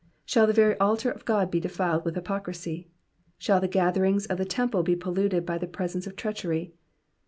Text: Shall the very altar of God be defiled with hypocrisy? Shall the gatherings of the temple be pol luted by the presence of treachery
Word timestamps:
Shall 0.25 0.47
the 0.47 0.53
very 0.53 0.75
altar 0.79 1.11
of 1.11 1.25
God 1.25 1.51
be 1.51 1.59
defiled 1.59 2.05
with 2.05 2.15
hypocrisy? 2.15 2.89
Shall 3.37 3.59
the 3.61 3.67
gatherings 3.67 4.25
of 4.25 4.39
the 4.39 4.45
temple 4.45 4.81
be 4.81 4.95
pol 4.95 5.13
luted 5.13 5.45
by 5.45 5.59
the 5.59 5.67
presence 5.67 6.07
of 6.07 6.15
treachery 6.15 6.73